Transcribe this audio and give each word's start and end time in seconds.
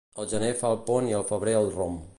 El 0.21 0.29
gener 0.31 0.47
fa 0.61 0.71
el 0.77 0.81
pont 0.89 1.11
i 1.11 1.15
el 1.19 1.27
febrer 1.33 1.57
el 1.61 1.73
romp. 1.79 2.05